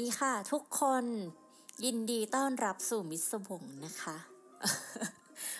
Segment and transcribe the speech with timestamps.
[0.00, 1.04] ดีค่ะทุกคน
[1.84, 4.16] ยินดีต้อนรับสู่มิสวงนะคะ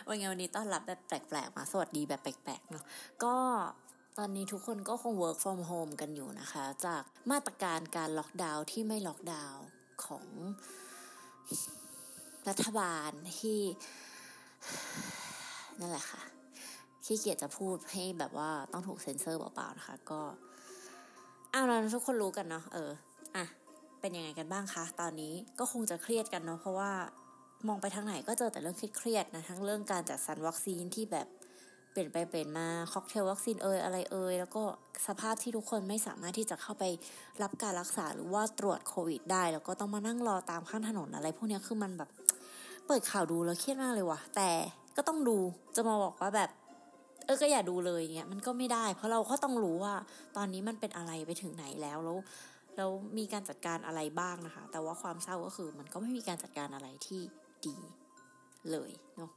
[0.08, 2.84] วันนี้วันนี้ต้อนรับแบบแปลกๆ มาสวัสดีแบบแปลกๆเนาะ
[3.24, 3.36] ก็
[4.18, 9.64] ตอนนี้ทุกคนก็คง work from home กันอยู่นะคะ จากมาตรการการล็อกดาวน์ที่ไม่ล็อกดาวน์
[10.04, 10.26] ของ
[12.48, 13.10] รัฐบาล
[13.40, 13.60] ที่
[15.80, 16.22] นั่นแหละค่ะ
[17.04, 20.20] ขี้เกียจจะพูดให้แบบว่าต้องถูกเซ็นเซอร์เปล่าๆนะคะ ก็
[21.52, 22.92] อ้าวเราทุกคนรู้กันเนาะเออ
[23.36, 23.46] อะ
[24.04, 26.90] เป็นยังไงกันบ้างคะตอนนี้ก็คงจะเครียดกันเนาะเพราะว่า
[27.68, 31.26] มองไปทางไหนก็เจอแต่เรื่องเครียดๆนะทั้งเรื่องการจัดสรรวัคซีนที่แบบ
[31.92, 34.62] เปลี่ยนไปเปลี่ยนมาค็อกเทลวัคซีนเอยอะไรเอยแล้วก็
[35.06, 36.84] สภาพที่ทุกคนไม่สามารถที่จะเข้าไป
[37.42, 42.10] รับการรักษาหรือว่าตรวจโควิดได้ แล้วก็ต้องมานั่งรอตามข้างถนนอะไร พวกนี้คือมันแบบ
[42.86, 44.50] เปิดข่าวดูแล้วเครียดมากเลยว่ะ แต่
[44.96, 45.36] ก็ต้องดู
[45.76, 46.50] จะมาบอกว่าแบบ
[47.26, 49.94] เออก็อย่าดูเลยเงี้ยมันก็ไม่ได้ เพราะเราก็ต้องรู้ว่า
[50.36, 52.18] ตอนนี้มันเป็นอะไรไปถึงไหนแล้วแล้ว
[52.76, 57.22] แล้วมีการจัดการอะไรบ้างนะคะ แต่ว่าความเศร้าก็คือมันก็ไม่มีการจัดการอะไรที่
[57.66, 57.76] ดี
[58.70, 59.30] เลยเนาะ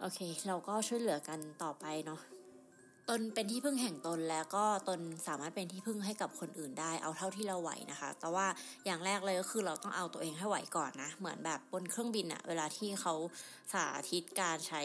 [0.00, 2.20] โอเค เราก็ช่วยเหลือกันต่อไปเนาะ
[3.08, 8.46] ตนเป็นที่พึ่งแห่งตนแล้วก็ตนสามารถเป็นที่พึ่งให้กับคนอื่นได้เอาเท่าที่เราไหวนะคะ แต่ว่า
[8.86, 13.14] อย่างแรกเลยก็คือเราต้องเอาตัวเองให้ไหวก่อนนะ เหมือนแบบบนเครื่องบินอะเวลาที่เขา
[13.72, 14.82] สาธิตการใช้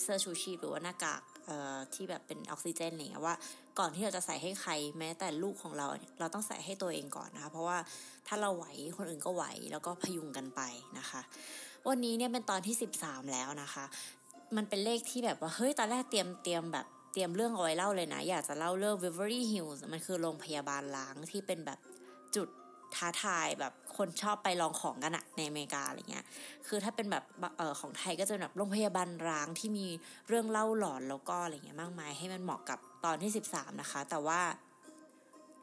[0.00, 3.36] เสื้อชูชีพหรือว่าหน้ากากเอ่อที่แบบเป็นออกซิเจนอะไรเงี้ยว่า
[3.78, 7.78] ก่อนที่เราจะใส่ให้ใครแม้แต่ลูกของเราเนี่ยเราต้องใส่ให้ตัวเองก่อนนะคะ เพราะว่า
[8.26, 10.60] ถ้าเราไหวคนอื่นก็ไหวแล้วก็พยุงกันไป
[10.98, 11.20] นะคะ
[11.88, 13.84] วันนี้เนี่ยเป็นตอนที่สิบสามแล้วนะคะ
[14.56, 21.78] มันเป็นเลขที่แบบว่าเฮ้ยตอนแรกเตรียมเตรียมแบบ เตรียมเรื่องเอาไว้เล่าเลยนะ อยากจะเล่าเรื่อง v i v e r y Hills มันคือโรงพยาบาลล้างที่เป็นแบบ
[22.36, 22.48] จุด
[22.94, 26.24] ท้าทายแบบคนชอบไปลองของกันอะในอเมริกาอะไรเงี้ย
[26.66, 27.24] คือถ้าเป็นแบบ
[27.58, 29.86] เออของไทยก็จะแบบโรงพยาบาลร้างที่มี
[30.28, 34.40] เรื่องเล่าหลอนแล้วก็อะไรเงี้ยมากมายให้มันเหมาะกับตอนที่สิบสามนะคะ แต่ว่า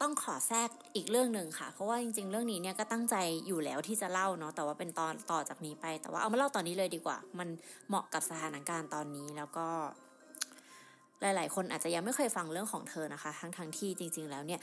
[0.02, 3.16] ต้องขอแทรกอีกเรื่องหนึ่งค่ะ เพราะว่าจริง ๆ เรื่องนี้เนี่ยก็ตั้งใจ
[3.48, 7.50] อยู่แล้วที่จะเล่าเนาะแต่ว่าเป็นตอนต่อจากนี้ไป แต่ว่าเอามาเล่าตอนนี้เลยดีกว่า มัน
[7.88, 9.68] เหมาะกับสถานการณ์ตอนนี้แล้วก็
[11.22, 14.60] หลายๆ คนอาจจะยังไม่เคยฟังเรื่องของเธอนะคะ ทั้งทั้งที่จริง ๆ แล้วเนี่ย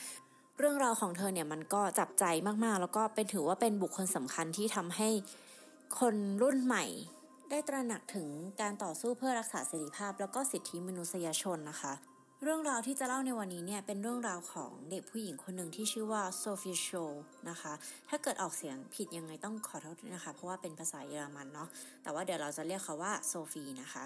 [0.58, 2.24] เรื่องราวของเธอเนี่ยมันก็จับใจ
[2.64, 5.08] มากๆ แล้วก็เป็นถือว่าเป็นบุคคลสำคัญที่ทำให้
[6.00, 6.84] คนรุ่นใหม่
[7.50, 8.28] ได้ตระหนักถึง
[8.60, 11.92] การต่อสู้เพื่อรักษาเสรีภาพ แล้วก็สิทธิมนุษยชนนะคะ
[12.42, 16.88] เรื่องราวที่จะเล่าในวันนี้เนี่ยเป็นเรื่องราวของเด็กผู้หญิงคนหนึ่งที่ชื่อว่าโซฟีโช
[17.50, 17.72] นะคะ
[18.08, 21.68] ถ้าเกิดออกเสียงผิดยังไงต้องขอโทษนะคะ เพราะว่าเป็นภาษาเยอรมันเนาะ
[22.02, 24.04] แต่ว่าเดี๋ยวเราจะเรียกเขาว่าโซฟีนะคะ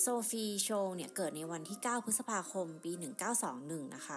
[0.00, 2.92] โซฟีโชเนี่ยเกิดในวันที่ 9 พฤษภาคม ปี
[3.44, 4.16] 1921 นะคะ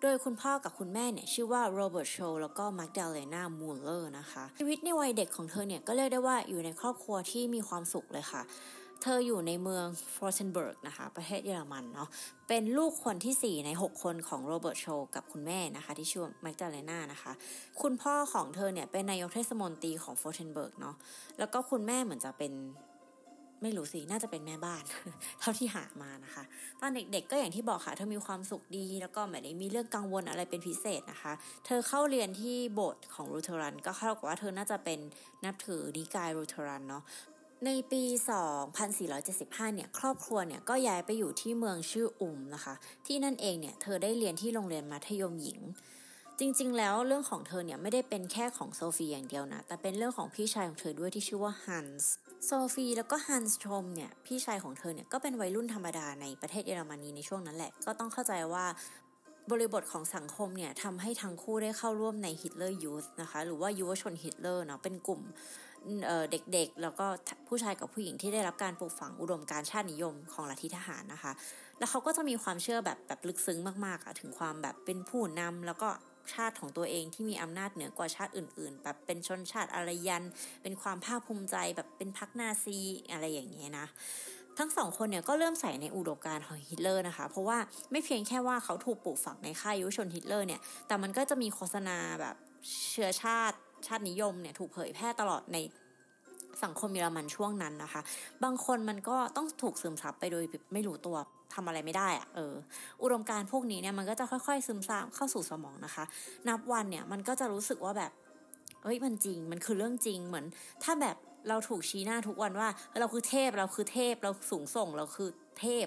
[0.00, 8.42] โดยคุณพ่อกับคุณแม่เนี่ยชื่อว่าโรเบิร์ตโชลแล้วก็มาร์กดาเลนามูลเลอร์นะคะ ชีวิตในวัยเด็กของเธอเนี่ยก็เรียกได้ว่าอยู่ในครอบครัวที่มีความสุขเลยค่ะ
[9.02, 12.08] เธออยู่ในเมืองฟรอเซนเบิร์กนะคะ ประเทศเยอรมันเนาะ
[12.48, 17.32] เป็นลูกคนที่ 4 ใน 6 คนของโรเบิร์ตโชลกับคุณแม่นะคะ ที่ชื่อมาร์กดาเลนานะคะ
[17.82, 20.96] คุณพ่อของเธอเนี่ยเป็นนายกเทศมนตรีของฟรอเซนเบิร์กเนาะ
[21.38, 22.52] แล้วก็คุณแม่เหมือนจะเป็น
[23.62, 24.82] ไม่รู้สิ น่าจะเป็นแม่บ้าน
[25.40, 26.44] เท่าที่หามานะคะ
[26.80, 31.32] ตอนเด็กๆก็อย่างที่บอกค่ะ เธอมีความสุขดี แล้วก็ไม่ได้มีเรื่องกังวลอะไรเป็นพิเศษนะคะ
[31.66, 34.98] เธอเข้าเรียนที่โบสถ์ของลูเทอรัน ก็เข้ากับว่าเธอน่าจะเป็น
[35.44, 37.02] นับถือนิกายลูเทอรันเนาะ
[37.66, 38.02] ในปี
[38.88, 42.74] 2475 เนี่ย ครอบครัวเนี่ยก็ย้ายไปอยู่ที่เมืองชื่ออุล์มนะคะ
[43.06, 45.60] ที่นั่นเองเนี่ย เธอได้เรียนที่โรงเรียนมัธยมหญิง
[46.38, 52.12] จริงๆ แล้วเรื่องของเธอเนี่ยไม่ได้เป็นแค่ของโซฟีอย่างเดียวนะ แต่เป็นเรื่องของพี่ชายของเธอด้วยที่ชื่อว่าฮันส์
[52.46, 58.64] โซฟีแล้วก็ฮันส์โชลเนี่ยพี่ชายของเธอเนี่ยก็เป็นวัยรุ่นธรรมดาในประเทศเยอรมนีในช่วงนั้นแหละ ก็ต้องเข้าใจว่า
[59.50, 65.20] บริบทของสังคมเนี่ยทำให้ทั้งคู่ได้เข้าร่วมใน Hitler Youth นะคะ หรือว่ายุวชนฮิตเลอร์เนาะเป็นกลุ่ม
[66.30, 67.06] เด็กๆ แล้วก็
[67.48, 71.32] ผู้ชายกับผู้หญิงที่ได้รับการปลูกฝังอุดมการณ์ชาตินิยมของลัทธิทหารนะคะ
[71.78, 75.88] แล้วเขาก็จะมีความเชื่อแบบแบบลึกซึ้งมากๆอะถึงความแบบเป็นผู้นำแล้วก็
[76.34, 80.24] ชาติของตัวเองที่มีอำนาจเหนือกว่าชาติอื่น ๆ แบบเป็นชนชาติอารยัน
[80.62, 82.78] เป็นความภาคภูมิใจแบบเป็นพรรคนาซี
[83.12, 83.86] อะไรอย่างเงี้ยนะ
[84.58, 87.58] ทั้งสองคนเนี่ยก็เริ่มใฝ่ในอุดมการณ์ของฮิตเลอร์นะคะ เพราะว่า
[87.90, 92.36] ไม่เพียงแค่ว่าเขาถูกปลูกฝังในค่ายยุวชนฮิตเลอร์เนี่ย แต่มันก็จะมีโฆษณาแบบ
[92.90, 95.58] เชื้อชาติชาตินิยมเนี่ยถูกเผยแพร่ตลอดใน
[96.64, 98.02] สังคมเยอรมันช่วงนั้นนะคะ
[98.44, 101.16] บางคนมันก็ต้องถูกซึมซับไปโดยไม่รู้ตัว
[101.54, 102.54] ทำอะไรไม่ได้อะเออ
[103.02, 106.04] อุดมการณ์พวกนี้เนี่ยมันก็จะค่อยๆ ซึมซาบเข้าสู่สมองนะคะ
[106.48, 108.12] นับวันเนี่ยมันก็จะรู้สึกว่าแบบ
[108.82, 110.46] เฮ้ยมันจริงมันคือเรื่องจริงเหมือน
[110.82, 111.16] ถ้าแบบ
[111.48, 112.68] เราถูกชี้หน้าทุกวันว่า
[113.00, 115.28] เราคือเทพเราคือเทพเราสูงส่งเราคือ
[115.60, 115.86] เทพ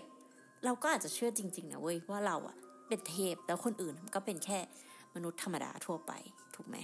[0.66, 2.56] เราก็อาจจะเชื่อจริง ๆนะเว้ยว่าเราอะ
[2.88, 4.60] เป็นเทพแล้วคนอื่นก็เป็นแค่
[5.16, 6.12] มนุษย์ธรรมดาทั่วไป
[6.56, 6.78] ถูกไหม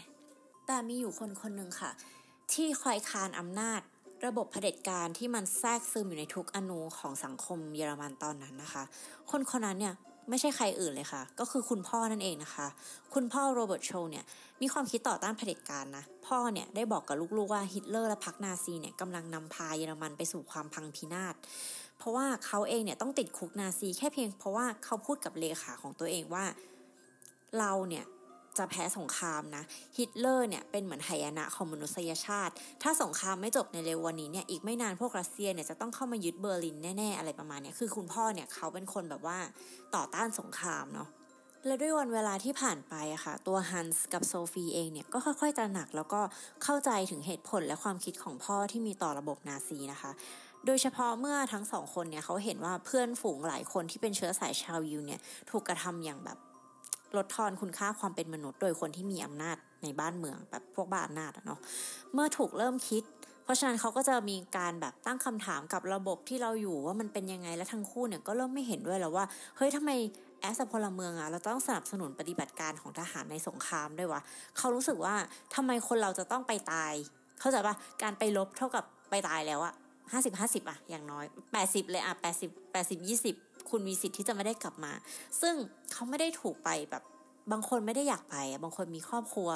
[0.66, 1.92] แต่มีอยู่คนคนหนึ่งค่ะ
[2.54, 3.82] ที่คอยคานอำนาจ
[4.26, 8.84] ระบบเผด็จการที่มันแทรกซึมอยู่ในทุกอนูของสังคมเยอรมันตอนนั้นนะคะ
[9.32, 9.94] คนคนนั้นเนี่ย
[10.30, 12.68] ไม่ใช่ใครอื่นเลยค่ะ ก็คือคุณพ่อนั่นเองนะคะ
[13.14, 14.24] คุณพ่อโรเบิร์ตโชเนี่ย
[14.62, 21.36] มีความคิดต่อต้านเผด็จการนะ พ่อเนี่ยได้บอกกับลูกๆว่าฮิตเลอร์และพรรคนาซีเนี่ยกำลังนำพาเยอรมันไปสู่ความพังพินาศ
[21.98, 26.46] เพราะว่าเขาเองเนี่ยต้องติดคุกนาซีแค่เพียงเพราะว่าเขาพูดกับเลขาของตัวเองว่า
[27.60, 28.06] เราเนี่ย
[28.58, 29.64] จะแพ้สงครามนะ
[29.98, 32.54] ฮิตเลอร์เนี่ยเป็นเหมือนหายนะของมนุษยชาติ
[32.84, 39.38] ถ้าสงครามไม่จบในเร็ววันนี้เนี่ยอีกไม่นานพวกรัสเซียเนี่ยจะต้องเข้ามายึดเบอร์ลินแน่ๆอะไรประมาณนี้คือคุณพ่อเนี่ยเขาเป็นคนแบบว่า
[39.96, 41.10] ต่อต้านสงครามเนาะ
[41.66, 46.22] และด้วยวันเวลาที่ผ่านไปอะค่ะ ตัวฮันส์กับโซฟีเองเนี่ยก็ค่อยๆตระหนักแล้วก็
[46.64, 50.12] เข้าใจถึงเหตุผลและความคิดของพ่อที่มีต่อระบบนาซีนะคะ
[50.66, 55.20] โดยเฉพาะเมื่อทั้งสองคนเนี่ยเขาเห็นว่าเพื่อนฝูงหลายคนที่เป็นเชื้อสายชาวยิวเนี่ย
[55.50, 56.38] ถูกกระทำอย่างแบบ
[57.18, 61.60] ลดทอนคุณค่าความเป็นมนุษย์ โดยคนที่มีอำนาจในบ้านเมืองแบบพวกบ้านอำนาจเนาะ
[62.14, 63.04] เมื่อถูกเริ่มคิด
[63.44, 69.26] เพราะฉะนั้นเขาก็จะมีการแบบตั้งคำถามกับระบบที่เราอยู่ว่ามันเป็นยังไงและทั้งคู่เนี่ยก็เริ่มไม่เห็นด้วยแล้วว่า
[69.58, 69.92] เฮ้ยทำไม
[70.42, 74.22] แอสพลเมืองอะเราต้องสนับสนุนปฏิบัติการของทหารในสงครามด้วยวะ
[74.58, 75.16] เขารู้สึกว่า
[75.56, 76.94] ทำไมคนเราจะต้องไปตาย
[77.40, 79.74] เข้าใจปะการไปลบเท่ากับไปตายแล้วอะ
[80.12, 83.36] ห้าสิบห้าสิบอะอย่างน้อยแปดสิบเลยอะแปดสิบแปดสิบยี่สิบ
[83.70, 84.94] คุณมีสิทธิ์ที่จะไม่ได้กลับมา
[85.42, 85.56] ซึ่ง
[85.92, 87.04] เขาไม่ได้ถูกไปแบบ
[87.52, 89.50] บางคนไม่ได้อยากไปบางคนมีครอบครัว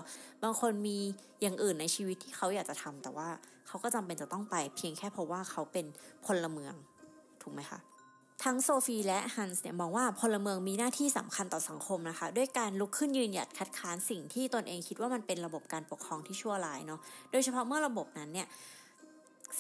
[0.44, 0.98] บางคนมี
[1.42, 3.28] อย่างอื่นในชีวิตที่เขาอยากจะทำแต่ว่า
[3.68, 5.86] เขาก็จำเป็นจะต้องไป เพียงแค่เพราะว่าเขาเป็น
[6.26, 6.74] พลเมือง
[7.42, 7.80] ถูกไหมคะ
[8.44, 17.00] ทั้งโซฟีและฮันส์เนี่ยมองว่าพลเมืองมีหน้าที่สำคัญต่อสังคมนะคะ ด้วยการลุกขึ้นยืนหยัดคัดค้านสิ่งที่ตนเองคิดว่ามันเป็นระบบการปกครองที่ชั่วร้ายเนาะ
[17.32, 18.48] โดยเฉพาะเมื่อระบบนั้นเนี่ย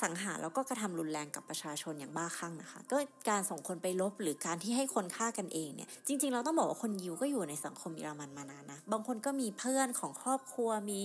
[0.01, 2.97] สังหารแล้วก็กระทำรุนแรงกับประชาชนอย่างบ้าคลั่งนะคะ ก็
[3.29, 10.99] การส่งคนไปลบหรือการที่ให้คนฆ่ากันเองเนี่ย จริงๆ เราต้องบอกว่าคนยิวก็อยู่ในสังคมเยอรมันมานานนะ บางคนก็มีเพื่อนของครอบครัวมี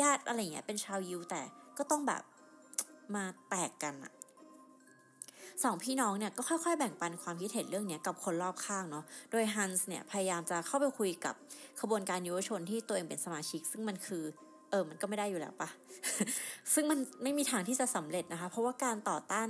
[0.00, 1.40] ญาติอะไรเงี้ยเป็นชาวยิวแต่
[1.78, 2.22] ก็ต้องแบบ
[3.14, 4.12] มาแตกกันอะ
[5.62, 11.34] สองพี่น้องเนี่ยก็ค่อยๆ แบ่งปันความคิดเห็นเรื่องนี้กับคนรอบข้างเนาะ โดยฮันส์เนี่ยพยายามจะเข้าไปคุยกับ
[11.80, 14.24] ขบวนการยุวชนที่ตัวเองเป็นสมาชิก ซึ่งมันคือ
[14.74, 15.68] ออมันก็ไม่ได้อยู่แล้วปะ
[16.74, 19.48] ซึ่งมันไม่มีทางที่จะสำเร็จนะคะ เพราะว่าการต่อต้าน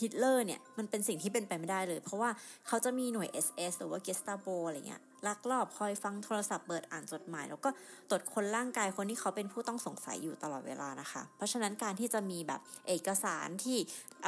[0.00, 2.30] ฮิตเลอร์เนี่ยมันเป็นสิ่งที่เป็นไปไม่ได้เลย เพราะว่า
[2.66, 7.70] เขาจะมีหน่วย SS หรือว่าเกสตาโปอะไรเงี้ยลักลอบคอยฟังโทรศัพท์เปิดอ่านจดหมาย แล้วก็
[8.08, 13.76] ตรวจคนร่างกายคนที่เขาเป็นผู้ต้องสงสัยอยู่ตลอดเวลานะคะ เพราะฉะนั้นการที่จะมีแบบเอกสารที่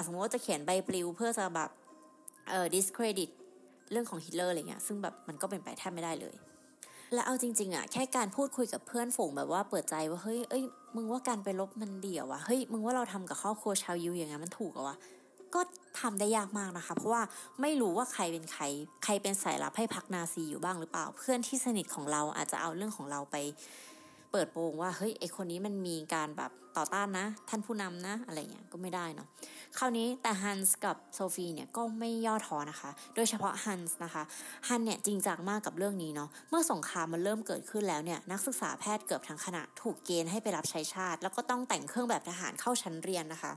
[0.04, 1.70] สมมติว่าจะเขียนใบปลิว เพื่อจะแบบ
[2.48, 3.30] เอ่อ discredit
[3.90, 6.34] เรื่องของฮิตเลอร์อะไรเงี้ยซึ่งแบบมันก็เป็นไปแทบไม่ได้เลย
[7.14, 10.62] และเอาจริง ๆอะแค่การพูดคุยกับเพื่อนฝูงแบบว่าเปิดใจว่าเฮ้ยเอ้ย
[10.96, 14.96] มึงว่าการไปลบมันเดี่ยววะเฮ้ยมึงว่าเราทำกับครอบครัวชาวยิวอย่างนั้นมันถูกอะวะ
[15.54, 15.60] ก็
[16.00, 17.22] ทำได้ยากมากนะคะ เพราะว่า
[17.60, 18.62] ไม่รู้ว่าใครเป็นใคร
[19.04, 23.36] ใครเป็นสายลับให้พักนาซีอยู่บ้างหรือเปล่า เพื่อนที่สนิทของเราอาจจะเอาเรื่องของเราไป
[24.32, 29.28] เปิดโปงว่าเฮ้ยไอคนนี้มันมีการแบบ ต่อต้านนะ ท่านผู้นำนะ อะไรเงี้ยก็ไม่ได้เนาะ
[29.78, 34.22] คราวนี้แต่ฮันส์กับโซฟีเนี่ยก็ไม่ย่อท้อนะคะ โดยเฉพาะฮันส์นะคะ
[34.68, 43.52] ฮันเนี่ยจริงจังมากกับเรื่องนี้เนาะเมื่อสงครามมันเริ่มเกิดขึ้นแล้วเนี่ยนักศึกษาแพทย์เกือบทั้งคณะถูกเกณฑ์ให้ไปรับใช้ชาติ แล้วก็ต้องแต่งเครื่องแบบทหารเข้าชั้นเรียนนะคะ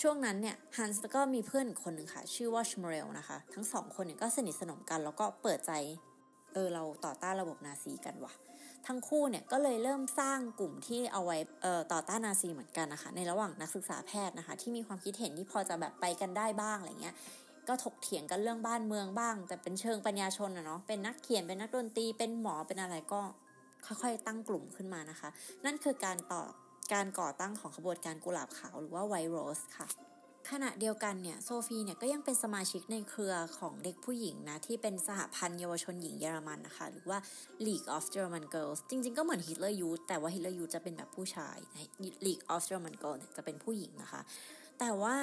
[0.00, 5.72] ช่วงนั้นเนี่ยฮันส์ก็มีเพื่อนคนหนึ่งค่ะ ชื่อว่าชมเรลนะคะ ทั้งสองคนเนี่ยก็สนิทสนมกันแล้วก็เปิดใจ
[6.52, 8.32] เออเราต่อต้านระบบนาซีกันว่ะ
[8.86, 11.38] ทั้งคู่เนี่ยก็เลยเริ่มสร้างกลุ่มที่เอาไว้
[11.92, 17.14] ต่อต้านนาซีเหมือนกันนะคะในระหว่างนักศึกษาแพทย์นะคะ ที่มีความคิดเห็นที่พอจะแบบไปกันได้บ้างอะไรเงี้ย
[17.68, 23.20] ก็ถกเถียงกันเรื่องบ้านเมืองบ้าง แต่เป็นเชิงปัญญาชนอะเนาะเป็นนักเขียนเป็นนักดนตรีเป็นหมอเป็นอะไรก็
[23.86, 25.28] ค่อยๆ ตั้งกลุ่มขึ้นมานะคะ
[25.64, 26.42] นั่นคือการต่อ
[26.92, 29.88] การก่อตั้งของขบวนการกุหลาบขาวหรือว่า White Rose ค่ะ
[30.50, 37.18] ขณะเดียวกันเนี่ยโซฟีเนี่ยก็ยังเป็นสมาชิกในเครือของเด็กผู้หญิงนะ ที่เป็นสหพันธ์เยาวชนหญิงเยอรมันนะคะ หรือว่า
[37.66, 41.56] League of German Girls จริงๆ ก็เหมือน Hitler Youth แต่ว่า Hitler Youth จะเป็นแบบผู้ชาย
[42.26, 44.20] League of German Girls จะเป็นผู้หญิงนะคะ
[44.78, 45.16] แต่ว่า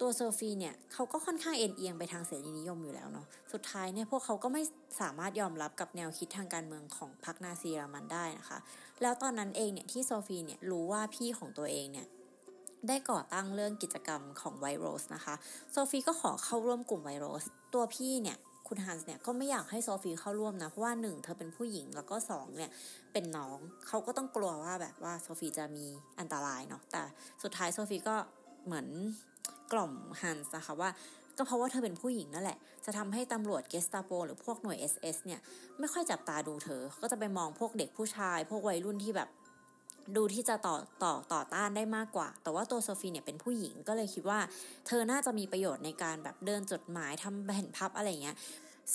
[0.00, 4.62] ตัวโซฟีเนี่ยเขาก็ค่อนข้างเอนเอียงไปทางเสรีนิยมอยู่แล้วเนาะสุดท้ายเนี่ยพวกเขาก็ไม่
[5.00, 8.58] สามารถยอมรับกับแนวคิดทางการเมืองของพรรคนาซีเยอรมันได้นะคะ
[9.02, 12.06] แล้วตอนนั้นเองเนี่ยที่โซฟีเนี่ยรู้ว่าพี่ของตัวเองเนี่ย
[12.88, 15.34] ได้ก่อตั้งเรื่องกิจกรรมของ White Rose นะคะ
[15.70, 22.70] โซฟีก็ขอเข้าร่วมกลุ่ม White Rose ตัวพี่เนี่ยคุณฮันส์เนี่ยก็ไม่อยากให้โซฟีเข้าร่วมนะ เพราะว่าหนึ่งเธอเป็นผู้หญิงแล้วก็สองเนี่ย
[23.12, 25.86] เป็นน้องเขาก็ต้องกลัวว่าแบบว่าโซฟีจะมี
[26.18, 27.02] อันตรายเนาะแต่
[27.42, 28.16] สุดท้ายโซฟีก็
[28.66, 28.86] เหมือน
[29.72, 30.90] กล่อมฮันส์นะคะว่า
[31.38, 35.40] ก็เพราะว่าเธอเป็นผู้หญิงนั่นแหละ จะทำให้ตำรวจเกสตาโปหรือพวกหน่วย SS เนี่ย
[35.78, 39.28] ไม่ค่อยจับตาดูเธอ ก็จะไปมองพวกเด็กผู้ชาย พวกวัยรุ่นที่แบบ
[40.16, 44.40] ดูที่จะต่อต่อต่อต้านได้มากกว่า แต่ว่าตัวโซฟีเนี่ยเป็นผู้หญิงก็เลยคิดว่า
[44.86, 48.36] เธอน่าจะมีประโยชน์ในการแบบเดินจดหมายทำแผ่นพับอะไรเงี้ย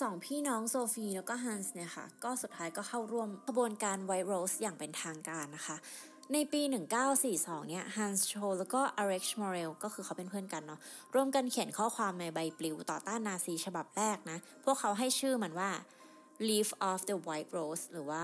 [0.02, 5.78] สองพี่น้องโซฟีแล้วก็ฮันส์เนี่ยค่ะ ก็สุดท้ายก็เข้าร่วมกระบวนการไวโรสอย่างเป็นทางการนะคะ
[6.34, 6.62] ในปี
[7.16, 10.80] 1942 เนี่ยฮันส์โชแล้วก็อเร็กซ์มอเรลก็คือเขาเป็นเพื่อนกันเนาะ
[11.16, 15.70] ร่วมกันเขียนข้อความในใบปลิวต่อต้านนาซีฉบับแรกนะ พวกเขาให้ชื่อมันว่า
[16.50, 18.24] leaf of the white rose หรือว่า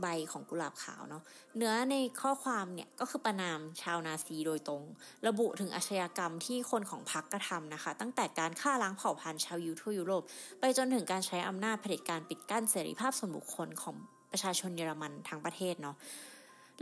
[0.00, 1.22] ใบของกุหลาบขาวเนาะ
[1.56, 4.82] เนื้อในข้อความเนี่ยก็คือประนามชาวนาซีโดยตรง
[5.26, 10.22] ระบุถึงอาชญากรรมที่คนของพรรคกระทำนะคะ ตั้งแต่การฆ่าล้างเผ่าพันธุ์ชาวยูทั่วยุโรป
[10.60, 13.96] ไปจนถึงการใช้อำนาจเผด็จการปิดกั้นเสรีภาพส่วนบุคคลของ
[14.32, 15.96] ประชาชนเยอรมันทั้งประเทศเนาะ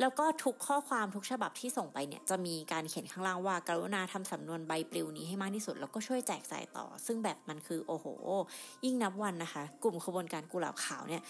[0.01, 8.07] แล้วก็ทุกข้อความทุกฉบับที่ส่งไปเนี่ยจะมีการเขียนข้างล่างว่ากรุณาทำสำนวนใบปลิวนี้ให้มากที่สุด แล้วก็ช่วยแจกจ่ายต่อ ซึ่งแบบมันคือโอ้โห
[8.85, 11.23] ยิ่งนับวันนะคะ กลุ่มขบวนการกุหลาบขาวเนี่ย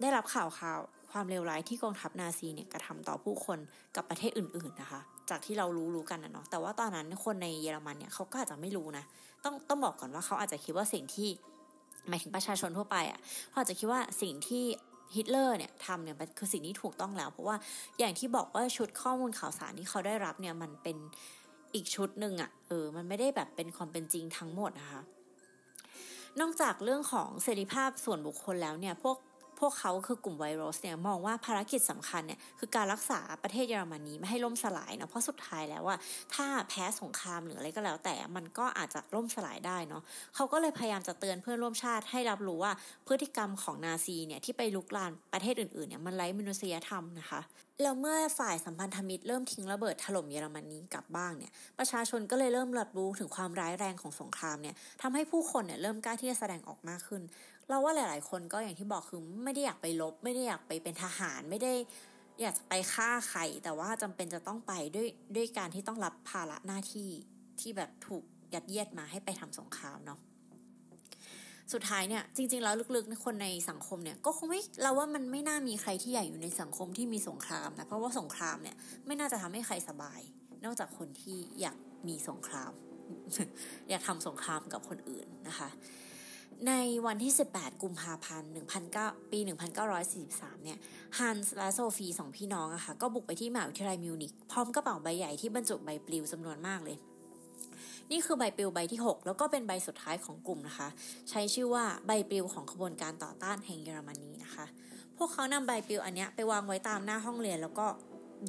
[0.00, 0.78] ได้รับข่าวข่าว
[1.12, 3.58] ความเลวร้ายที่กองทัพนาซีเนี่ยกระทำต่อผู้คน
[3.96, 5.00] กับประเทศอื่น ๆนะคะ
[5.30, 9.04] จากที่เรารู้รู้กันนะเนาะแต่ว่าตอนนั้นคนในเยอรมันเนี่ยเขาก็อาจจะไม่รู้นะ
[9.44, 11.28] ต้องต้องบอกก่อนว่าเขาอาจจะคิดว่าสิ่งที่
[12.08, 14.64] หมายถึงประชาชนทั่วไปอะ่ะเขาอาจจะคิดว่าสิ่งที่
[15.16, 17.56] ฮิตเลอร์เนี่ยทำเนี่ยคือสิ่งที่ถูกต้องแล้ว เพราะว่า
[17.98, 20.96] อย่างที่บอกว่าชุดข้อมูลข่าวสารที่เขาได้รับเนี่ยมันเป็น
[21.74, 25.02] อีกชุดหนึ่งอะ่ะเออมันไม่ได้แบบเป็นความเป็นจริงทั้งหมดนะคะ
[26.40, 29.16] นอกจากเรื่องของเสรีภาพส่วนบุคคลแล้วเนี่ยพวก
[29.60, 35.96] พวกเขาคือกลุ่มไวรัสเนี่ยมองว่าภารกิจสำคัญเนี่ยคือการรักษาประเทศเยอรมนีไม่ให้ล่มสลายเนาะเพราะสุดท้ายแล้วว่า
[36.34, 40.02] ถ้าแพ้สงครามหรืออะไรก็แล้ว แต่มันก็อาจจะล่มสลายได้เนาะ
[40.34, 42.72] เขาก็เลยพยายามจะเตือนเพื่อนร่วมชาติให้รับรู้ว่า
[43.06, 47.40] พฤติกรรมของนาซีเนี่ยที่ไปลุกลานประเทศอื่นๆเนี่ยมันไร้มนุษยธรรมนะคะ
[47.82, 57.22] แล้วเมื่อฝ่ายสัมพันธมิตรเริ่มทิ้งระเบิดถล่มเยอรมนีกลับบ้างเนี่ยประชาชนก็เลยเริ่มรับรู้ถึงความร้ายแรงของสงครามเนี่ยทำให้ผู้คนเนี่ยเริ่มกล้าที่จะแสดงออกมากขึ้น
[57.70, 61.72] เราว่าหลาย ๆ คนก็อย่างที่บอกคือไม่ได้อยากไปลบ ไม่ได้อยากไปเป็นทหารไม่ได้
[62.40, 67.10] อยากจะไปฆ่าใครแต่ว่าจำเป็นจะต้องไปด้วยด้วยการที่ต้องรับภาระหน้าที่
[67.60, 68.24] ที่แบบถูก
[68.54, 70.18] ยัดเยียดมาให้ไปทำสงครามเนาะ
[71.72, 80.20] สุดท้ายเนี่ยจริง ๆ แล้วลึกๆคนในสังคมเนี่ยก็คงไม่เราว่ามันไม่น่ามีใครที่ใหญ่อยู่ในสังคมที่มีสงครามนะเพราะว่าสงครามเนี่ยไม่น่าจะทำให้ใครสบาย
[80.64, 81.76] นอกจากคนที่อยาก
[82.08, 82.72] มีสงคราม
[83.90, 85.68] อยากทำสงครามกับคนอื่นนะคะ
[86.68, 86.74] ใน
[87.06, 88.50] วันที่ 18 กุมภาพันธ์
[88.90, 89.38] 19ปี
[90.00, 90.78] 1943 เนี่ย
[91.18, 96.96] ฮันส์และโซฟีสองพี่น้องอะค่ะ ก็บุกไปที่มหาวิทยาลัยมิวนิกพร้อมกระเป๋าใบใหญ่ที่บรรจุใบปลิวจำนวนมากเลย
[98.10, 100.88] นี่คือใบปลิวใบที่ 6 แล้วก็เป็นใบสุดท้ายของกลุ่มนะคะ
[101.30, 104.66] ใช้ชื่อว่าใบปลิวของขบวนการต่อต้านแห่งเยอรมนีนะคะ
[105.16, 107.86] พวกเขานำใบปลิวอันนี้ไปวางไว้ตามหน้าห้องเรียนแล้วก็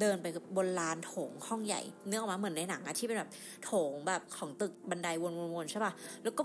[0.00, 0.26] เดินไป
[0.56, 3.30] บนลานโถงห้องใหญ่เนื้อออกมาเหมือนในหนังอะที่เป็นแบบ
[3.64, 5.24] โถงแบบของตึกบันไดว
[5.62, 5.92] นๆใช่ป่ะ
[6.22, 6.42] แล้วก็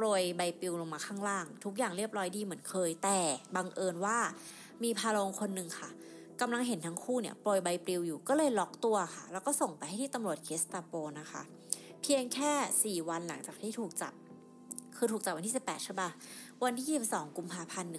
[0.00, 3.18] โปรยใบปลิวลงมาข้างล่าง ทุกอย่างเรียบร้อยดีเหมือนเคย แต่
[3.56, 4.18] บังเอิญว่า
[4.82, 5.90] มีพาลงคนหนึ่งค่ะ
[6.40, 11.42] กำลังเห็นทั้งคู่เนี่ยโปรยใบปลิวอยู่ก็เลยล็อกตัวค่ะ แล้วก็ส่งไปให้ที่ตำรวจเคสตาโปนะคะ
[12.02, 14.12] เพียงแค่ 4 วันหลังจากที่ถูกจับ
[14.96, 16.10] คือถูกจับวันที่ 18 ใช่ปะ
[16.64, 17.90] วันที่ 22 กุมภาพันธ์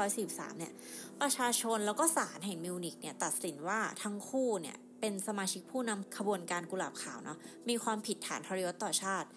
[0.00, 0.72] 1943 เนี่ย
[1.20, 9.28] ประชาชนแล้วก็ศาลแห่งมิวนิกเนี่ยตัดสินว่าทั้งคู่เนี่ยเป็นสมาชิกผู้นำขบวนการกุหลาบขาวเนาะมีความผิดฐานทรยศต่อชาติ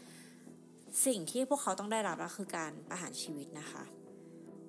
[1.06, 3.84] สิ่งที่พวกเขาต้องได้รับก็คือการประหารชีวิตนะคะ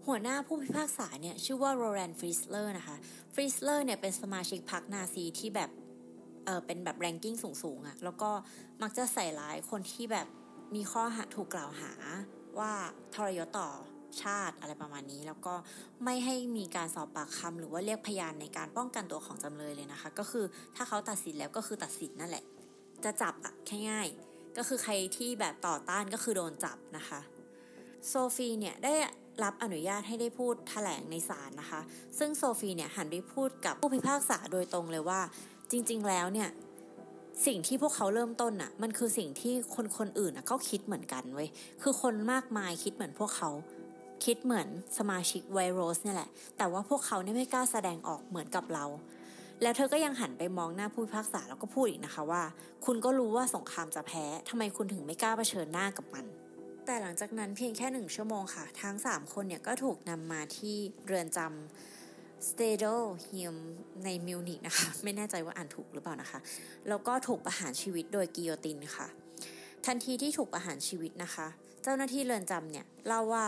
[0.07, 2.97] หัวหน้าผู้พิพากษาเนี่ยชื่อว่าโรแลนฟริสเลอร์นะคะ
[3.35, 5.71] ฟริสเลอร์เนี่ยเป็นสมาชิกพรรคนาซีที่แบบ
[6.45, 8.31] เออเป็นแบบ ranking สูงๆอะ่ะแล้วก็
[8.83, 10.27] มักจะใส่ร้ายคนที่แบบ
[10.75, 11.93] มีข้อหาถูกกล่าวหา
[12.59, 12.73] ว่า
[13.15, 13.69] ทรยศต่อ
[14.23, 15.55] ชาติอะไรประมาณนี้ แล้วก็
[16.05, 20.45] ไม่ให้มีการสอบปากคำหรือว่าเรียกพยานในการป้องกันตัวของจำเลยเลยนะคะ ก็คือ
[20.77, 22.45] ถ้าเขาตัดสินแล้วก็คือตัดสินนั่นแหละ
[23.05, 24.09] จะจับอะแค่ง่าย
[24.57, 27.21] ก็คือใครที่แบบต่อต้านก็คือโดนจับนะคะ
[28.09, 28.95] โซฟีเนี่ยได้
[29.45, 31.81] รับอนุญาตให้ได้พูดถแถลงในศาลนะคะ
[32.19, 35.21] ซึ่งโซฟีเนี่ยหันไปพูดกับผู้พิพากษาโดยตรงเลยว่า
[35.71, 36.49] จริง ๆ แล้วเนี่ย
[37.47, 41.49] สิ่งที่พวกเขาเริ่มต้นน่ะมันคือสิ่งที่คนคนอื่นน่ะเขาคิดเหมือนกันเว้ย
[41.83, 43.51] คือคนมากมายคิดเหมือนพวกเขา
[44.25, 48.85] คิดเหมือนสมาชิกไวโรสเนี่ยแหละ แต่ว่าพวกเขาเนี่ยไม่กล้าแสดงออกเหมือนกับเรา
[49.63, 52.43] แล้วเธอก็ยังหันไปมองหน้าผู้พิพากษาแล้วก็พูดอีกนะคะว่า
[52.87, 56.25] คุณก็รู้ว่าสงครามจะแพ้ทำไมคุณถึงไม่กล้าเผชิญหน้ากับมัน
[56.87, 62.85] แต่หลังจากนั้นเพียงแค่หนึ่งชั่วโมงค่ะ ทั้ง 3 คนเนี่ยก็ถูกนำมาที่เรือนจำสเตโด
[63.29, 63.57] ฮิม
[64.05, 66.39] ในมิวนิกนะคะ ไม่แน่ใจว่าอ่านถูกหรือเปล่านะคะ
[66.89, 69.07] แล้วก็ถูกประหารชีวิตโดยกิโยตินค่ะ
[69.87, 71.47] ทันทีที่ถูกประหารชีวิตนะคะ
[71.83, 73.47] เจ้าหน้าที่เรือนจำเนี่ยเล่าว่า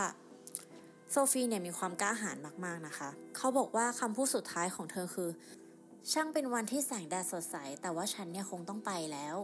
[1.11, 5.29] โซฟีเนี่ยมีความกล้าหาญมากๆนะคะ เขาบอกว่าคำพูดสุดท้ายของเธอคือ
[6.11, 9.35] ช่างเป็นวันที่แสงแดดสดใส แต่ว่าฉันเนี่ยคงต้องไปแล้ว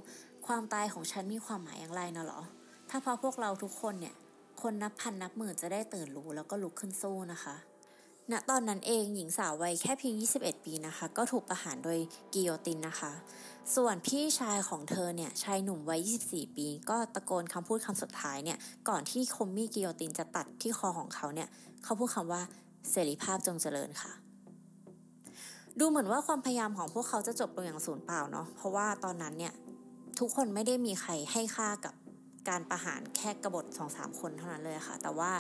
[0.48, 2.42] ความตายของฉันมีความหมายอย่างไรนะหรอ
[2.90, 4.16] ถ้าพอพวกเราทุกคนเนี่ย
[4.62, 7.56] คนนับพันนับหมื่นจะได้ตื่นรู้แล้วก็ลุกขึ้นสู้นะคะ
[8.32, 12.00] ณตอนนั้นเองหญิงสาววัยแค่เพียง 21 ปีนะคะ ก็ถูกประหารโดย
[12.34, 13.12] กิโยตินนะคะ
[13.76, 18.58] ส่วนพี่ชายของเธอเนี่ยชายหนุ่มวัย 24 ปี ก็ตะโกนคำพูดคำสุดท้ายเนี่ย
[18.90, 21.50] ก่อนที่คมมี่กิโยตินจะตัดที่คอของเขาเนี่ย
[21.84, 22.42] เขาพูดคำว่า
[22.92, 24.25] เสรีภาพจงเจริญค่ะ
[25.80, 29.54] ดูเหมือนว่าความพยายามของพวกเขาจะจบลงอย่างสูญเปล่าเนาะเพราะว่าตอนนั้นเนี่ย
[30.20, 31.94] ทุกคนไม่ได้มีใครให้ค่ากับ
[32.50, 35.32] การประหารแค่กระบฏสองสามคนเท่านั้นเลยค่ะ แต่ว่า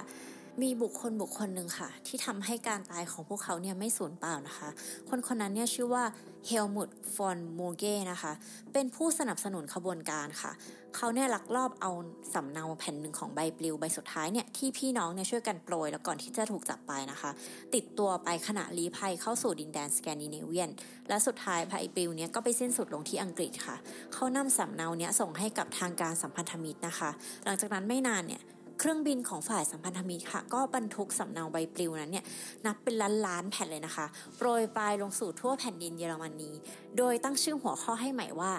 [0.61, 4.69] มีบุคคลบุคคลหนึ่งค่ะ ที่ทำให้การตายของพวกเขาเนี่ยไม่สูญเปล่านะคะ
[5.09, 6.03] คนคนนั้นเนี่ยชื่อว่า
[6.47, 8.31] เฮลมุตฟอนโมเกนะคะ
[8.73, 10.51] เป็นผู้สนับสนุนขบวนการค่ะ
[10.95, 11.91] เขาเนี่ยลักลอบเอา
[12.33, 17.31] สำเนาแผ่นหนึ่งของใบปลิวใบสุดท้ายเนี่ยที่พี่น้องเนี่ยช่วยกันโปรยแล้วก่อนที่จะถูกจับไปนะคะ
[17.75, 20.69] ติดตัวไปขณะลี้ภัยเข้าสู่ดินแดนสแกนดิเนเวียน
[21.09, 23.75] และสุดท้ายใบปลิวเนี่ยก็ไปสิ้นสุดลงที่อังกฤษค่ะ
[24.13, 27.09] เขานำสำเนาเนี่ยส่งให้กับทางการสัมพันธมิตรนะคะ
[27.45, 28.41] หลังจากนั้นไม่นานเนี่ย
[28.79, 32.25] เครื่องบินของฝ่ายสัมพันธมิตรค่ะ ก็บรรทุกสำเนาใบปลิวนั้นเนี่ย
[32.65, 34.05] นับเป็นล้านล้านแผ่นเลยนะคะ
[34.37, 36.51] โปรยปรายลงสู่ทั่วแผ่นดินเยอรมนี
[36.97, 38.51] โดยตั้งชื่อหัวข้อให้ใหม่ว่า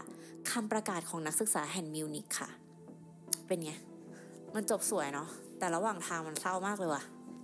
[0.51, 2.49] คำประกาศของนักศึกษาแห่งมิวนิกค่ะ
[3.47, 3.73] เป็นไง
[4.55, 7.03] มันจบสวยเนาะแต่ระหว่างทางมันเศร้ามากเลยว่ะ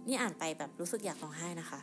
[0.08, 1.78] นี่อ่านไปแบบรู้สึกอยากร้องไห้นะคะ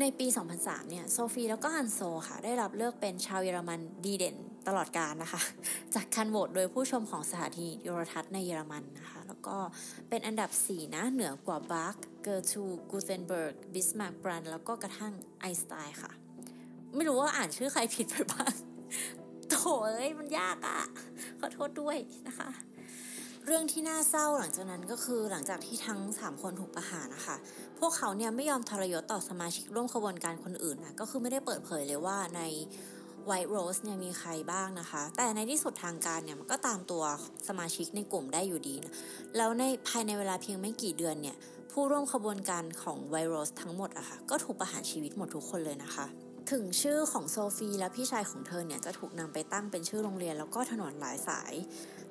[0.00, 0.26] ในปี
[0.58, 5.40] 2003 เนี่ย โซฟีแล้วก็ฮันโชค่ะ ได้รับเลือกเป็นชาวเยอรมันดีเด่น ตลอดกาลนะคะ
[5.94, 9.56] จากการโหวตโดยผู้ชมของสถานีโทรทัศน์ในเยอรมันนะคะ แล้วก็
[10.08, 16.12] เป็นอันดับ 4 นะ เหนือกว่าบาร์กเกอร์ทูกูเทนเบิร์กบิสมาร์กบรันแล้วก็กระทั่งไอสไตน์ค่ะ
[16.94, 18.52] ไม่รู้ว่าอ่านชื่อใครผิดไปบ้าง
[19.50, 19.54] โถ
[19.86, 20.80] เอ้ยมันยากอะ่ะ
[21.40, 21.96] ขอโทษด้วย
[22.28, 22.50] นะคะ
[23.46, 27.36] เรื่องที่น่าเศร้าหลังจากนั้นก็คือหลังจากที่ทั้ง 3 คนถูกประหารนะคะ
[27.78, 32.42] พวกเขาเนี่ยไม่ยอมทรยศต่อสมาชิกร่วมขบวนการคนอื่นนะก็คือไม่ได้เปิดเผยเลยว่าใน
[33.30, 37.02] White Rose เนี่ยมีใครบ้างนะคะ แต่ในที่สุดทางการเนี่ยมันก็ตามตัว
[37.48, 38.92] สมาชิกในกลุ่มได้อยู่ดีนะ
[39.36, 41.36] แล้วในภายในเวลาเพียงไม่กี่เดือนเนี่ย
[41.72, 46.06] ผู้ร่วมขบวนการของ White Rose ทั้งหมดอะคะ่ะก็ถูกประหารชีวิตหมดทุกคนเลยนะคะ
[46.52, 51.54] ถึงชื่อของโซฟีและพี่ชายของเธอเนี่ยจะถูกนำไปตั้งเป็นชื่อโรงเรียนแล้วก็ถนนหลายสาย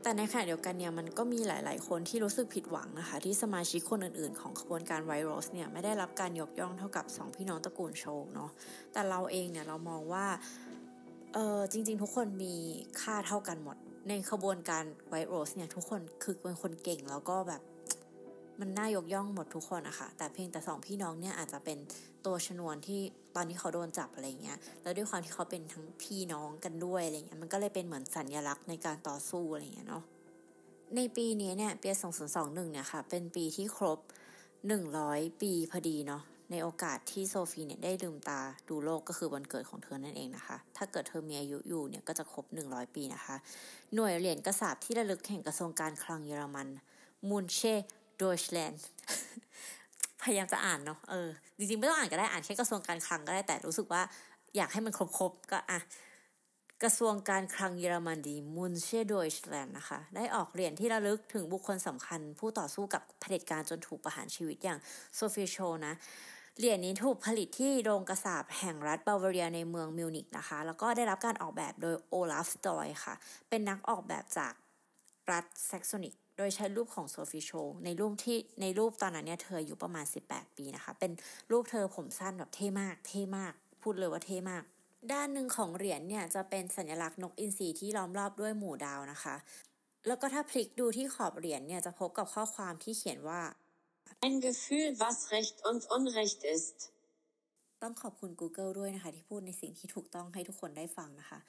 [0.02, 8.50] แต่ในขณะเดียวกันเนี่ยมันก็มีหลาย ๆ คนที่รู้สึกผิดหวังนะคะ ที่สมาชิกคนอื่น ๆ ของขบวนการไวโรสเนี่ยไม่ได้รับการยกย่องเท่ากับ 2 พี่น้องตระกูลโชว์เนาะ
[8.94, 10.26] แต่เราเองเนี่ยเรามองว่า
[11.38, 12.56] เออจริง ๆ ทุกคนมี
[13.02, 13.78] ค่าเท่ากันหมด
[14.10, 17.62] ในขบวนการไวโรสเนี่ยทุกคนคือเป็นคนเก่งแล้วก็แบบ
[18.60, 21.78] มันน่ายกย่องหมดทุกคนอะคะ่ะ แต่เพียงแต่สองพี่น้องเนี่ยอาจจะเป็น
[22.26, 23.02] ตัวชนวนที่
[23.36, 30.04] ตอนที่เขาโดนจับอะไรเงี้ย แล้วด้วยความที่เขาเป็นทั้งพี่น้องกันด้วยอะไรเงี้ย มันก็เลยเป็นเหมือนสัญญลักษณ์ในการต่อสู้อะไรเงี้ยเนาะ
[30.96, 31.88] ในปีนี้เนี่ยปี
[32.32, 34.00] 2021 เนี่ยค่ะ เป็นปีที่ครบ
[34.74, 43.36] 100 ปีพอดีเนาะ ในโอกาสที่โซฟีเนี่ยได้ลืมตาดูโลกก็คือวันเกิดของเธอนั่นเองนะคะ ถ้าเกิดเธอมีอายุอยู่เนี่ยก็จะครบ 100 ปีนะคะ
[43.96, 46.68] หน่วยเหรียญกระสาบที่ระลึกแห่งกระทรวงการคลังเยอรมัน
[47.30, 47.76] มูนเช่
[48.20, 48.84] โดยแลนด์
[50.22, 54.02] พยายามจะอ่านเนาะเออจริงๆไม่ต้องอ่านก็ได้อ่านแค่กระทรวงการคลังก็ได้แต่รู้สึกว่า
[54.56, 55.80] อยากให้มันครบๆก็อะ
[56.84, 64.80] กระทรวงการคลังเยอรมันดีมุนเชโดยแลนนะคะ ได้ออกเหรียญที่ระลึกถึงบุคคลสำคัญ ผู้ต่อสู้กับเผด็จการจนถูกประหารชีวิตอย่าง
[65.16, 65.94] โซฟีโชนะ
[66.60, 73.14] เหรียญนี้ถูกผลิตที่โรงกษาปณ์แห่งรัฐบาวาเรียในเมืองมิวนิกนะคะ แล้วก็ได้รับการออกแบบโดยโอลาฟสตอยค่ะ
[73.50, 74.54] เป็นนักออกแบบจาก
[75.32, 77.52] รัฐแซกโซนี โดยใช้รูปของโซฟีโช
[77.86, 81.12] ในรูปที่ในรูปตอนนั้นเนี่ยเธออยู่ประมาณ 18 ปีนะคะ เป็น
[81.52, 84.64] รูปเธอผมสั้นแบบเท่มาก เท่มาก พูดเลยว่าเท่มาก
[85.14, 89.36] ด้านหนึ่งของเหรียญเนี่ยจะเป็นสัญลักษณ์นกอินทรีที่ล้อมรอบด้วยหมู่ดาวนะคะ
[90.08, 93.42] แล้วก็ถ้าพลิกดูที่ขอบเหรียญเนี่ยจะพบกับข้อความที่เขียนว่า
[94.26, 96.78] Ein Gefühl, was Recht und Unrecht ist
[97.84, 101.40] ต้องขอบคุณ Google ด้วยนะคะ ที่พูดในสิ่งที่ถูกต้องให้ทุกคนได้ฟังนะคะ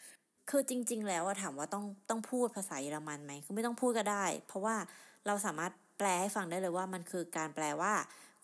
[0.51, 4.77] คือจริง ๆ แล้วถามว่าต้องต้องพูดภาษาเยอรมันไหมคือไม่ต้องพูดก็ได้ เพราะว่า
[5.27, 7.93] เราสามารถแปลให้ฟังได้เลยว่ามันคือการแปลว่า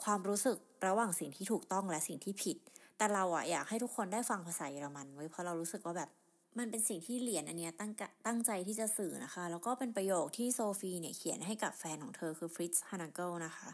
[0.05, 2.57] ความรู้สึกระหว่างสิ่งที่ถูกต้องและสิ่งที่ผิด
[2.97, 6.11] แต่เราอะอยากให้ทุกคนได้ฟังภาษาเยอรมันไว้เพราะเรารู้สึกว่าแบบ
[6.59, 7.91] มันเป็นสิ่งที่เหรียญอันนี้ตั้ง
[8.27, 13.69] ตั้งใจที่จะสื่อนะคะ แล้วก็เป็นประโยคที่โซฟีเนี่ยเขียนให้กับแฟนของเธอคือฟริตซ์ฮานาเกิลนะคะ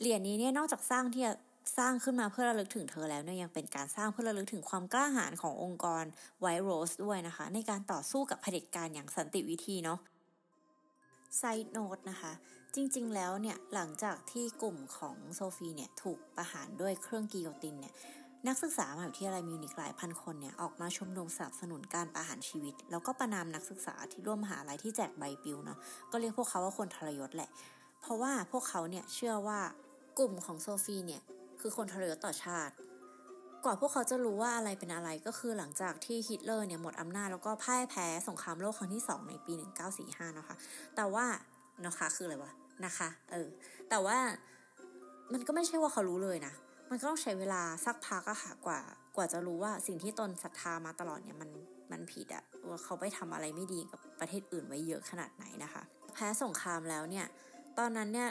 [0.00, 1.24] เหรียญนี้เนี่ยนอกจากสร้างที่
[1.78, 6.04] สร้างขึ้นมาเพื่อระลึกถึงเธอแล้วเนี่ยยังเป็นการสร้างเพื่อระลึกถึงความกล้าหาญขององค์กร
[6.40, 9.98] ไวโรสด้วยนะคะ ในการต่อสู้กับเผด็จการอย่างสันติวิธีเนาะ
[11.38, 12.32] ไซโนดนะคะ
[12.74, 17.94] จริงๆแล้วเนี่ยหลังจากที่กลุ่มของโซฟีเนี่ยถูกประหารด้วยเครื่องกิโยตินเนี่ย
[18.48, 25.78] นักศึกษามหาวิทยาลัยมิวนิกหลายพันคนเนี่ยออกมาชมนุมสนับสนุนการประหารชีวิต แล้วก็ประนามนักศึกษาที่ร่วมมหาลัยที่แจกใบปลิวเนาะ
[26.12, 27.50] ก็เรียกพวกเขาว่าคนทรยศแหละ
[28.00, 29.60] เพราะว่าพวกเขาเนี่ยเชื่อว่า
[30.18, 31.22] กลุ่มของโซฟีเนี่ย
[31.60, 32.74] คือคนทรยศต่อชาติ
[33.64, 39.52] กว่าพวกเขาจะรู้ว่าอะไรเป็นอะไรก็คือหลังจากที่ฮิตเลอร์เนี่ยหมดอำนาจแล้วก็พ่ายแพ้สงครามโลกครั้งที่ 2 ในปี
[39.96, 40.56] 1945นะคะ
[40.96, 41.26] แต่ว่า
[41.86, 42.52] นะคะคืออะไรวะ
[42.84, 43.48] นะคะ เออ
[43.88, 44.18] แต่ว่า
[45.32, 46.54] มันก็ไม่ใช่ว่าเขารู้เลยนะ
[46.90, 48.80] มันก็ต้องใช้เวลาสักพักอะค่ะกว่า
[49.16, 51.50] กว่าจะรู้ว่าสิ่งที่ตนศรัทธามาตลอดเนี่ยมัน
[51.92, 55.82] มันผิดอะว่าเขาไปทำอะไรไม่ดีกับประเทศอื่นไว้เยอะขนาดไหนนะคะ
[56.14, 57.26] แพ้สงครามแล้วเนี่ย
[57.78, 58.30] ตอนนั้นเนี่ย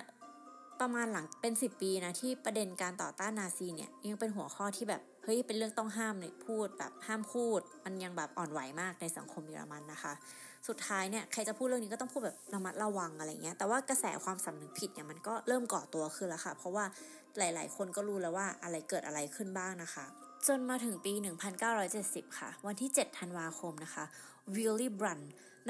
[0.82, 10.14] ประมาณหลังเป็นสิบปีนะที่ประเด็นการต่อต้านนาซีเนี่ยยังเป็นหัวข้อที่แบบเฮ้ยเป็นเรื่องต้องห้ามเนี่ยพูดแบบห้ามพูด มันยังแบบอ่อนไหวมากในสังคมเยอรมันนะคะ
[10.68, 16.86] สุดท้ายเนี่ยใครจะพูดเรื่องนี้ก็ต้องพูดแบบระมัดระวังอะไรเงี้ย แต่ว่ากระแสความสำนึกผิดเนี่ยมันก็เริ่มก่อตัวขึ้นแล้วค่ะ เพราะว่า
[17.38, 20.06] หลาย ๆ คนก็รู้แล้วว่าอะไรเกิดอะไรขึ้นบ้างนะคะ
[20.48, 21.14] จนมาถึงปี
[21.76, 24.06] 1970 ค่ะ วันที่ 7 ธันวาคมนะคะ
[24.56, 25.22] วิลลี่บรัน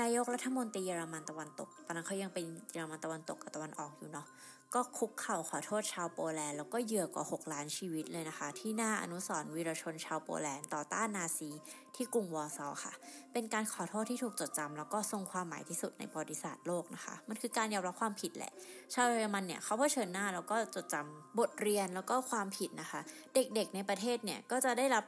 [0.02, 4.28] นายกรัฐมนตรีเยอรมันตะวันตก ตอนนั้นเขายังเป็นเยอรมันตะวันตกกับตะวันออกอยู่เนาะ
[4.76, 11.50] ก็คุกเข่าขอโทษชาวโปแลนด์แล้วก็เหยื่อกว่า 6 ล้านชีวิตเลยนะคะ ที่หน้าอนุสรณ์วีรชนชาวโปแลนด์ต่อต้านนาซี
[11.96, 12.94] ที่กรุงวอร์ซอค่ะ
[13.34, 18.52] เป็นการขอโทษที่ถูกจดจำแล้วก็ทรงความหมายที่สุดในประวัติศาสตร์โลกนะคะ มันคือการยอมรับความผิดแหละ
[18.94, 23.02] ชาวเยอรมันเนี่ยเขาเผชิญหน้าแล้วก็จดจำบทเรียนแล้วก็ความผิดนะคะ
[23.36, 25.06] เด็กๆในประเทศเนี่ยก็จะได้รับ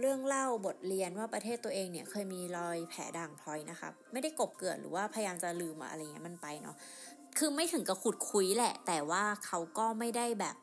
[0.00, 6.76] เรื่องเล่าบทเรียนว่าประเทศตัวเองเนี่ยเคยมีรอยแผลด่างพร้อยนะคะ ไม่ได้กบเกลื่อนหรือว่าพยายามจะลืมอะไรเงี้ยมันไปเนาะ
[7.38, 10.56] คือไม่ถึงกับขุดคุยแหละ แต่ว่าเขาก็ไม่ได้แบบ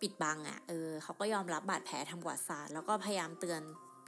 [0.00, 3.60] ปิดบังอะ่ะ เออเขาก็ยอมรับบาดแผลทางประวัติศาสตร์แล้วก็พยายามเตือน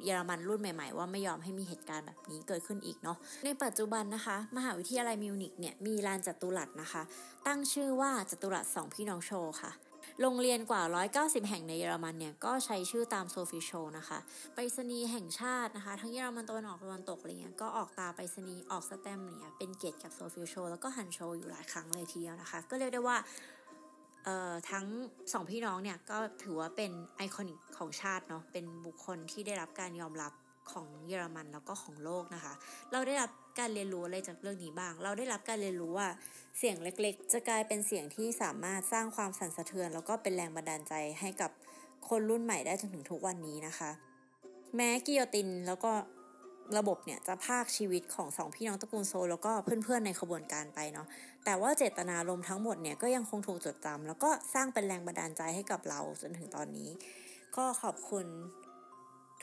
[0.05, 7.03] เยอรมันรุ่นใหม่ๆ ว่าไม่ยอมให้มีเหตุการณ์แบบนี้เกิดขึ้นอีกเนาะในปัจจุบันนะคะ มหาวิทยาลัยมิวนิกเนี่ยมีลานจัตุรัสนะคะ
[7.47, 9.71] ตั้งชื่อว่าจัตุรัสสองพี่น้องโชว์ค่ะ
[10.21, 10.83] โรงเรียนกว่า
[11.15, 14.19] 190 แห่งในเยอรมันเนี่ยก็ใช้ชื่อตามโซฟิโชนะคะ
[14.55, 23.17] ไปรษณีย์แห่งชาตินะคะ ทั้งเยอรมันตะวันออกตะวันตกอะไรเงี้ยก็ออกตราไปรษณีย์ออกแสตมป์เนี่ยเป็นเกียรติกับโซฟิโชแล้วก็ฮันโชอยู่หลายครั้งเลยทีเดียวนะคะ ก็เรียกได้ว่า
[24.25, 24.87] เอ่อทั้ง
[25.33, 30.33] สองพี่น้องเนี่ยก็ถือว่าเป็น iconic ของชาติเนาะเป็นบุคคลที่ได้รับการยอมรับ
[30.73, 32.53] ของเยอรมันแล้วก็ของโลกนะคะ
[32.93, 36.09] เราได้รับการเรียนรู้อะไรจากเรื่องนี้บ้าง เราได้รับการเรียนรู้ว่า
[36.59, 41.51] เสียงเล็กๆ จะกลายเป็นเสียงที่สามารถสร้างความสั่นสะเทือน แล้วก็เป็นแรงบันดาลใจให้กับ
[42.09, 43.91] คนรุ่นใหม่ได้จนถึงทุกวันนี้นะคะ
[44.77, 45.93] แม้กิโยตินแล้วก็
[46.79, 51.07] ระบบเนี่ยจะพากชีวิตของสองพี่น้องตระกูลโซลแล้วก็เพื่อนๆในขบวนการไปเนาะ
[51.45, 56.91] แต่ว่าเจตนารมณ์ทั้งหมดเนี่ยก็ยังคงถูกจดจำแล้วก็สร้างเป็นแรงบันดาลใจให้กับเราจนถึงตอนนี้
[57.57, 58.27] ก็ขอบคุณ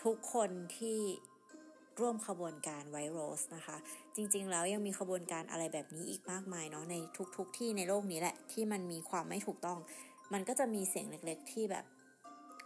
[0.03, 0.99] ทุกคนที่
[1.99, 3.77] ร่วมขบวนการไวโรสนะคะ
[4.15, 9.79] จริงๆแล้วยังมีขบวนการอะไรแบบนี้อีกมากมายเนาะในทุกๆทที่ในโลกนี้แหละ ที่มันมีความไม่ถูกต้อง
[10.33, 11.85] มันก็จะมีเสียงเล็กๆ ที่แบบ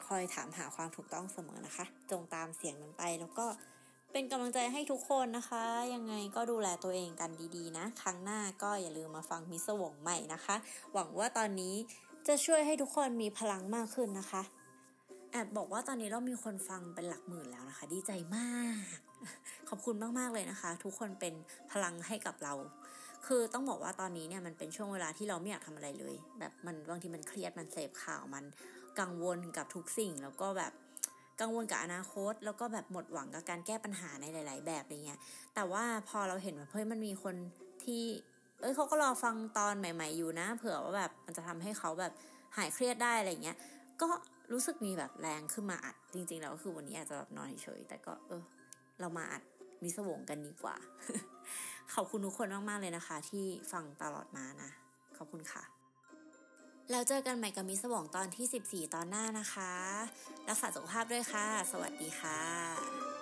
[0.07, 3.45] คอยถามหาความถูกต้องเสมอนะคะ จงตามเสียงมันไปแล้วก็
[4.11, 10.55] เป็นกำลังใจให้ทุกคนนะคะ ยังไงก็ดูแลตัวเองกันดีๆนะ ครั้งหน้าก็อย่าลืมมาฟังมิสวงใหม่นะคะ
[10.93, 11.75] หวังว่าตอนนี้
[12.27, 14.41] จะช่วยให้ทุกคนมีพลังมากขึ้นนะคะ
[15.35, 18.85] แอบบอกว่าตอนนี้เรามีคนฟังเป็นหลักหมื่นแล้วนะคะ ดีใจมาก
[19.69, 21.33] ขอบคุณมาก ๆ เลยนะคะ ทุกคนเป็น
[21.71, 22.53] พลังให้กับเรา
[23.27, 28.45] คือต้องบอกว่าตอนนี้เนี่ยมันเป็นช่วงเวลาที่เราไม่อยากทำอะไรเลย แบบมันบางทีมันเครียดมันเสพข่าวมัน
[28.99, 30.71] กังวลกับทุกสิ่งแล้วก็แบบ
[31.41, 35.19] กังวลกับอนาคต แล้วก็แบบหมดหวังกับการแก้ปัญหาในหลาย ๆ แบบอะไรเงี้ย
[35.55, 37.35] แต่ว่าพอเราเห็นว่าเฮ้ยมันมีคน
[37.83, 38.03] ที่
[38.61, 42.13] เอ้ยเขาก็รอฟังตอนใหม่ ๆ อยู่นะ เผื่อว่าแบบมันจะทำให้เขาแบบ
[42.57, 43.57] หายเครียดได้อะไรเงี้ย
[44.01, 44.07] ก็
[44.51, 48.43] รู้สึกมีแบบแรงขึ้นมาอัด จริง ๆ แล้วก็คือวันนี้อาจจะแบบนอนเฉยแต่ก็เออ
[48.99, 49.43] เรามาอัด
[49.83, 50.75] มิสวงกันดีกว่า
[51.93, 54.69] ขอบคุณทุกคนมาก ๆ เลยนะคะ ที่ฟังตลอดมานะ
[55.17, 55.63] ขอบคุณค่ะ
[56.91, 59.73] แล้วเจอกันใหม่กับมิสวงตอนที่ 14 ตอนหน้านะคะ
[60.47, 63.14] รักษาสุขภาพด้วยค่ะ สวัสดีค่ะ